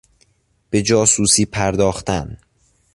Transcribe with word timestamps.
به 0.69 0.81
جاسوسی 0.81 1.45
پرداختن 1.45 2.37